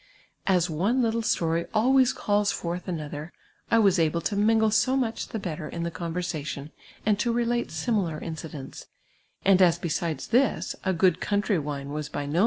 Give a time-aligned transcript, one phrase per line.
[0.47, 3.31] As one little story always calls forth another,
[3.69, 6.71] I was able to mingle so much the better in the conversation,
[7.05, 8.87] and to relate similar incidents,
[9.45, 12.31] and as, besides this, a good coimtry wine was by no S7C TEUin AXD roETRY;
[12.31, 12.39] rnoM my own life.